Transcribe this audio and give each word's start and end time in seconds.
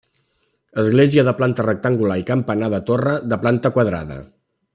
Església 0.83 1.25
de 1.27 1.33
planta 1.41 1.65
rectangular 1.67 2.17
i 2.21 2.25
campanar 2.31 2.71
de 2.77 2.81
torre, 2.89 3.15
de 3.35 3.41
planta 3.45 3.75
quadrada. 3.77 4.21